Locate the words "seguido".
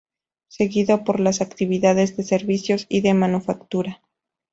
0.47-1.03